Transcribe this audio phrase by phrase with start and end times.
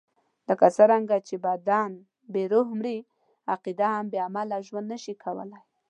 [0.47, 1.91] لکه څنګه چې بدن
[2.31, 2.97] بې روح مري،
[3.53, 5.63] عقیده هم بې عمله ژوند نشي کولای.